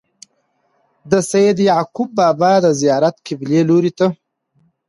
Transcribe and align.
د 1.11 1.13
سيد 1.31 1.57
يعقوب 1.69 2.09
بابا 2.17 2.53
د 2.65 2.67
زيارت 2.81 3.15
قبلې 3.27 3.61
لوري 3.69 3.91
ته 3.99 4.07